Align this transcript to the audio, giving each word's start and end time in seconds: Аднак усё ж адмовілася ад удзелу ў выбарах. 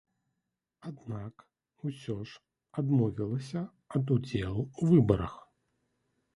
Аднак 0.91 1.43
усё 1.89 2.17
ж 2.31 2.41
адмовілася 2.83 3.61
ад 3.99 4.05
удзелу 4.19 4.61
ў 4.81 4.83
выбарах. 4.93 5.41